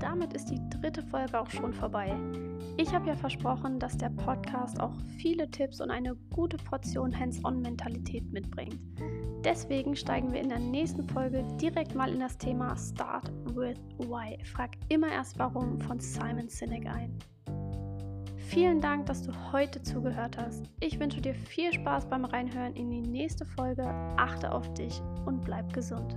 Damit 0.00 0.32
ist 0.32 0.46
die 0.46 0.60
dritte 0.68 1.04
Folge 1.04 1.38
auch 1.38 1.50
schon 1.50 1.72
vorbei. 1.72 2.18
Ich 2.80 2.94
habe 2.94 3.08
ja 3.08 3.14
versprochen, 3.14 3.78
dass 3.78 3.98
der 3.98 4.08
Podcast 4.08 4.80
auch 4.80 4.94
viele 5.18 5.50
Tipps 5.50 5.82
und 5.82 5.90
eine 5.90 6.16
gute 6.30 6.56
Portion 6.56 7.14
Hands-on-Mentalität 7.14 8.32
mitbringt. 8.32 8.80
Deswegen 9.44 9.94
steigen 9.94 10.32
wir 10.32 10.40
in 10.40 10.48
der 10.48 10.60
nächsten 10.60 11.06
Folge 11.06 11.46
direkt 11.60 11.94
mal 11.94 12.10
in 12.10 12.20
das 12.20 12.38
Thema 12.38 12.74
Start 12.78 13.30
with 13.54 13.76
Why. 13.98 14.42
Frag 14.46 14.78
immer 14.88 15.12
erst 15.12 15.38
warum 15.38 15.78
von 15.78 16.00
Simon 16.00 16.48
Sinek 16.48 16.86
ein. 16.86 17.18
Vielen 18.48 18.80
Dank, 18.80 19.04
dass 19.04 19.24
du 19.24 19.32
heute 19.52 19.82
zugehört 19.82 20.38
hast. 20.38 20.64
Ich 20.80 20.98
wünsche 20.98 21.20
dir 21.20 21.34
viel 21.34 21.74
Spaß 21.74 22.08
beim 22.08 22.24
Reinhören 22.24 22.74
in 22.76 22.90
die 22.90 23.02
nächste 23.02 23.44
Folge. 23.44 23.84
Achte 24.16 24.50
auf 24.50 24.72
dich 24.72 25.02
und 25.26 25.42
bleib 25.42 25.70
gesund. 25.74 26.16